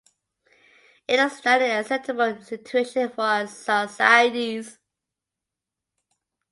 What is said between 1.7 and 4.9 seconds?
acceptable situation for our societies"".